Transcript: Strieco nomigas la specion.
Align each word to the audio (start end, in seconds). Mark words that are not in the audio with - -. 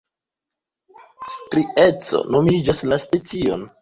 Strieco 1.33 2.23
nomigas 2.37 2.81
la 2.93 2.99
specion. 3.05 3.69